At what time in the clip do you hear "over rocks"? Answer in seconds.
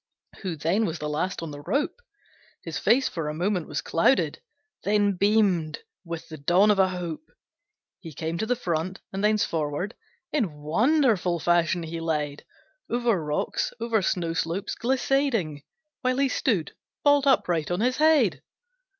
12.89-13.73